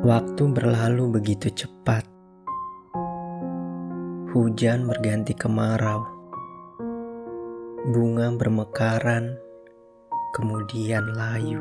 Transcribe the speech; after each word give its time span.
Waktu 0.00 0.48
berlalu 0.56 1.20
begitu 1.20 1.52
cepat. 1.52 2.08
Hujan 4.32 4.88
berganti 4.88 5.36
kemarau. 5.36 6.08
Bunga 7.92 8.32
bermekaran, 8.32 9.36
kemudian 10.32 11.04
layu. 11.12 11.60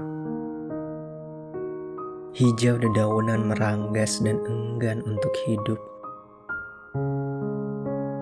Hijau 2.32 2.79
dedaunan 2.79 3.52
meranggas 3.52 4.23
dan 4.23 4.39
enggan 4.47 5.04
untuk 5.04 5.36
hidup. 5.43 5.79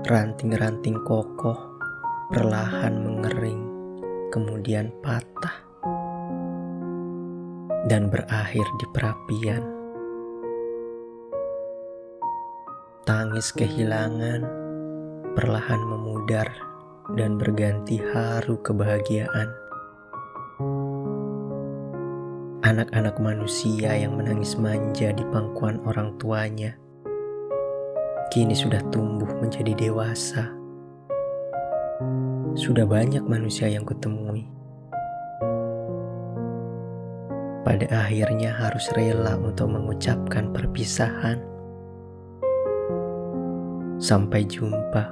Ranting-ranting 0.09 0.97
kokoh 1.05 1.77
perlahan 2.33 3.05
mengering, 3.05 3.61
kemudian 4.33 4.89
patah, 5.05 5.61
dan 7.85 8.09
berakhir 8.09 8.65
di 8.81 8.85
perapian. 8.89 9.76
Tangis 13.07 13.55
kehilangan 13.55 14.43
perlahan 15.31 15.79
memudar 15.79 16.51
dan 17.15 17.39
berganti 17.39 18.03
haru 18.03 18.59
kebahagiaan. 18.59 19.47
Anak-anak 22.67 23.15
manusia 23.23 23.95
yang 23.95 24.19
menangis 24.19 24.59
manja 24.59 25.15
di 25.15 25.23
pangkuan 25.31 25.79
orang 25.87 26.19
tuanya 26.19 26.75
kini 28.27 28.51
sudah 28.51 28.83
tumbuh 28.91 29.39
menjadi 29.39 29.87
dewasa. 29.87 30.51
Sudah 32.59 32.83
banyak 32.83 33.23
manusia 33.23 33.71
yang 33.71 33.87
kutemui. 33.87 34.51
Pada 37.63 37.87
akhirnya 37.87 38.51
harus 38.51 38.91
rela 38.91 39.39
untuk 39.39 39.71
mengucapkan 39.71 40.51
perpisahan 40.51 41.55
Sampai 44.07 44.47
jumpa. 44.47 45.03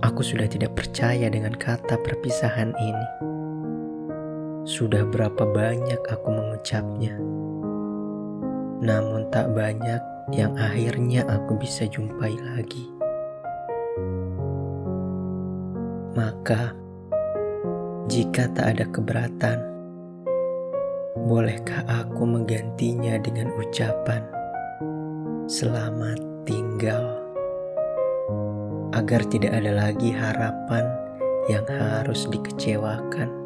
Aku 0.00 0.24
sudah 0.24 0.48
tidak 0.48 0.72
percaya 0.72 1.28
dengan 1.28 1.52
kata 1.52 2.00
perpisahan 2.00 2.72
ini. 2.80 3.08
Sudah 4.64 5.04
berapa 5.04 5.44
banyak 5.44 6.00
aku 6.08 6.28
mengucapnya, 6.32 7.20
namun 8.80 9.28
tak 9.28 9.52
banyak 9.52 10.00
yang 10.32 10.56
akhirnya 10.56 11.28
aku 11.28 11.60
bisa 11.60 11.84
jumpai 11.84 12.32
lagi. 12.32 12.88
Maka, 16.16 16.72
jika 18.08 18.48
tak 18.56 18.72
ada 18.72 18.88
keberatan, 18.88 19.60
bolehkah 21.28 21.84
aku 21.92 22.24
menggantinya 22.24 23.20
dengan 23.20 23.52
ucapan 23.52 24.24
selamat? 25.44 26.33
Tinggal 26.84 27.16
agar 28.92 29.24
tidak 29.32 29.56
ada 29.56 29.72
lagi 29.72 30.12
harapan 30.12 30.84
yang 31.48 31.64
harus 31.64 32.28
dikecewakan. 32.28 33.43